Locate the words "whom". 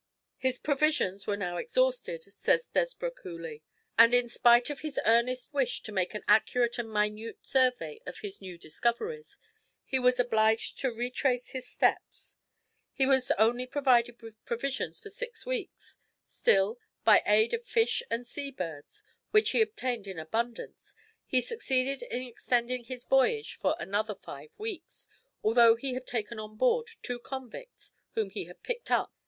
28.15-28.31